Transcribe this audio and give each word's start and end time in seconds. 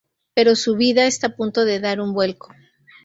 Pero 0.33 0.55
su 0.55 0.77
vida 0.77 1.05
está 1.05 1.27
a 1.27 1.35
punto 1.35 1.63
de 1.63 1.79
dar 1.79 2.01
un 2.01 2.15
vuelco. 2.15 2.49